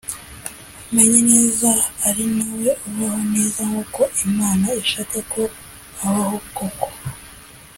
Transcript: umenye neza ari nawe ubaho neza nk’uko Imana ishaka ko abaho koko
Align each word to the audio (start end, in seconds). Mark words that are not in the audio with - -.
umenye 0.89 1.19
neza 1.31 1.69
ari 2.07 2.25
nawe 2.37 2.69
ubaho 2.87 3.21
neza 3.33 3.61
nk’uko 3.69 4.01
Imana 4.27 4.65
ishaka 4.83 5.17
ko 5.31 5.41
abaho 6.07 6.37
koko 6.57 6.87